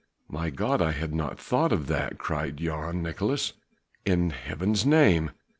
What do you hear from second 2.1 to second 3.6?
he cried, "Jan! Nicolaes!